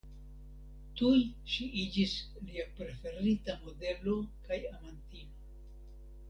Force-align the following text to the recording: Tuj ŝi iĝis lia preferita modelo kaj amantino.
Tuj 1.01 1.19
ŝi 1.55 1.67
iĝis 1.81 2.15
lia 2.47 2.65
preferita 2.79 3.57
modelo 3.67 4.17
kaj 4.49 4.59
amantino. 4.73 5.39